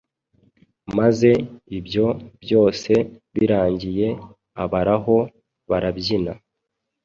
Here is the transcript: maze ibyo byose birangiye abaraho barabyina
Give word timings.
maze 0.97 1.29
ibyo 1.77 2.07
byose 2.43 2.91
birangiye 3.33 4.07
abaraho 4.63 5.15
barabyina 5.69 6.33